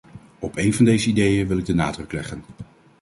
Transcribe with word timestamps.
Op 0.39 0.57
een 0.57 0.73
van 0.73 0.85
deze 0.85 1.09
ideeën 1.09 1.47
wil 1.47 1.57
ik 1.57 1.65
de 1.65 1.73
nadruk 1.73 2.11
leggen. 2.11 2.43